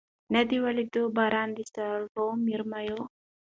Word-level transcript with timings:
نه 0.33 0.41
دي 0.49 0.57
ولیدی 0.65 1.03
باران 1.17 1.49
د 1.57 1.59
سرو 1.73 2.25
مرمیو 2.45 2.99